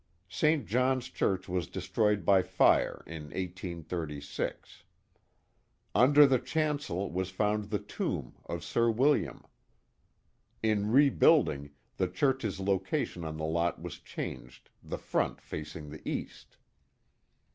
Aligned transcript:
St. 0.29 0.65
John's 0.65 1.09
Church 1.09 1.47
was 1.47 1.67
destroyed 1.67 2.25
by 2.25 2.41
fire 2.41 3.03
in 3.05 3.25
1836. 3.25 4.81
Under 5.93 6.25
the 6.25 6.39
chancel 6.39 7.11
was 7.11 7.29
found 7.29 7.65
the 7.65 7.77
tomb 7.77 8.33
of 8.47 8.63
Sir 8.63 8.89
William. 8.89 9.45
In 10.63 10.91
rebuilding, 10.91 11.73
the 11.97 12.07
church's 12.07 12.59
location 12.59 13.23
on 13.23 13.37
the 13.37 13.45
lot 13.45 13.79
was 13.79 13.99
changed, 13.99 14.71
the 14.81 14.97
front 14.97 15.39
facing 15.39 15.91
the 15.91 16.01
east. 16.09 16.57